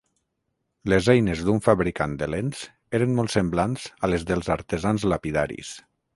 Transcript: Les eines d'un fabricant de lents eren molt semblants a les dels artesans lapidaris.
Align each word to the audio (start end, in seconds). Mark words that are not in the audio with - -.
Les 0.93 1.09
eines 1.13 1.43
d'un 1.49 1.61
fabricant 1.65 2.15
de 2.21 2.29
lents 2.35 2.63
eren 3.01 3.15
molt 3.21 3.35
semblants 3.35 3.87
a 4.07 4.11
les 4.15 4.27
dels 4.33 4.53
artesans 4.59 5.07
lapidaris. 5.15 5.77